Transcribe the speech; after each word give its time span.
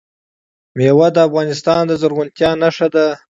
مېوې 0.77 1.07
د 1.13 1.17
افغانستان 1.27 1.81
د 1.87 1.91
زرغونتیا 2.01 2.49
نښه 2.61 2.87
ده. 2.95 3.05